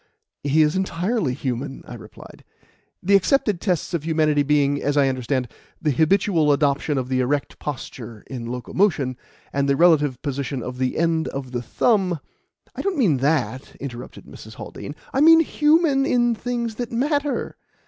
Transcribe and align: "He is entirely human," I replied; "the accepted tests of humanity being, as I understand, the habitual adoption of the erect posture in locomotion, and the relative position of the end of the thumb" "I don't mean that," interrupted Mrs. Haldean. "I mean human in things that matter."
"He 0.43 0.63
is 0.63 0.75
entirely 0.75 1.35
human," 1.35 1.83
I 1.85 1.93
replied; 1.93 2.43
"the 3.03 3.15
accepted 3.15 3.61
tests 3.61 3.93
of 3.93 4.01
humanity 4.03 4.41
being, 4.41 4.81
as 4.81 4.97
I 4.97 5.07
understand, 5.09 5.47
the 5.79 5.91
habitual 5.91 6.51
adoption 6.51 6.97
of 6.97 7.07
the 7.07 7.19
erect 7.19 7.59
posture 7.59 8.23
in 8.25 8.47
locomotion, 8.47 9.15
and 9.53 9.69
the 9.69 9.75
relative 9.75 10.19
position 10.23 10.63
of 10.63 10.79
the 10.79 10.97
end 10.97 11.27
of 11.27 11.51
the 11.51 11.61
thumb" 11.61 12.19
"I 12.75 12.81
don't 12.81 12.97
mean 12.97 13.17
that," 13.17 13.75
interrupted 13.75 14.25
Mrs. 14.25 14.55
Haldean. 14.55 14.95
"I 15.13 15.21
mean 15.21 15.39
human 15.41 16.07
in 16.07 16.33
things 16.33 16.73
that 16.77 16.91
matter." 16.91 17.57